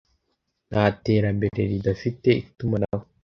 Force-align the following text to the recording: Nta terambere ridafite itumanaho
Nta 0.69 0.83
terambere 1.03 1.61
ridafite 1.71 2.29
itumanaho 2.47 3.03